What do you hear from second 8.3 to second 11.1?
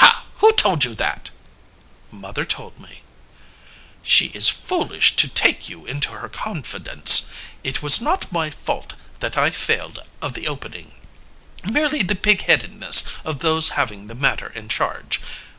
my fault that I failed of the opening